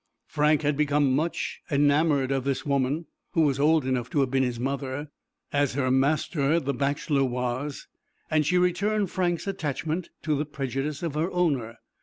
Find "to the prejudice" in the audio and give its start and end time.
10.23-11.03